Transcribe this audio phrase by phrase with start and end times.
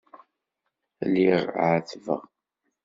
[1.07, 2.23] Lliɣ ɛetbeɣ.